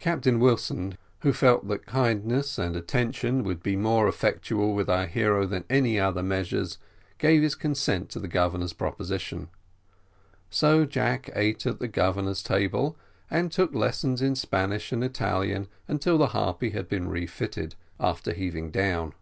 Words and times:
Captain 0.00 0.40
Wilson, 0.40 0.98
who 1.20 1.32
felt 1.32 1.68
that 1.68 1.86
kindness 1.86 2.58
and 2.58 2.74
attention 2.74 3.44
would 3.44 3.62
be 3.62 3.76
more 3.76 4.08
effectual 4.08 4.74
with 4.74 4.90
our 4.90 5.06
hero 5.06 5.46
than 5.46 5.62
any 5.70 6.00
other 6.00 6.20
measures, 6.20 6.78
gave 7.18 7.42
his 7.42 7.54
consent 7.54 8.08
to 8.08 8.18
the 8.18 8.26
Governor's 8.26 8.72
proposition. 8.72 9.50
So 10.50 10.84
Jack 10.84 11.30
ate 11.36 11.64
at 11.64 11.78
the 11.78 11.86
Governor's 11.86 12.42
table, 12.42 12.96
and 13.30 13.52
took 13.52 13.72
lessons 13.72 14.20
in 14.20 14.34
Spanish 14.34 14.90
and 14.90 15.04
Italian 15.04 15.68
until 15.86 16.18
the 16.18 16.26
Harpy 16.34 16.70
had 16.70 16.88
been 16.88 17.06
refitted, 17.06 17.76
after 18.00 18.32
heaving 18.32 18.72
down. 18.72 19.12